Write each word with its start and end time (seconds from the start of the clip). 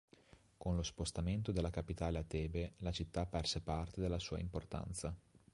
Con 0.57 0.75
lo 0.75 0.81
spostamento 0.81 1.51
della 1.51 1.69
capitale 1.69 2.17
a 2.17 2.23
Tebe 2.23 2.73
la 2.77 2.89
città 2.91 3.27
perse 3.27 3.61
parte 3.61 4.01
della 4.01 4.17
sua 4.17 4.39
importanza. 4.39 5.15